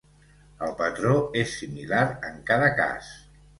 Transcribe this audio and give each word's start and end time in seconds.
El 0.67 0.73
patró 0.79 1.19
és 1.43 1.53
similar 1.61 2.01
en 2.33 2.43
cada 2.51 2.75
cas. 2.83 3.15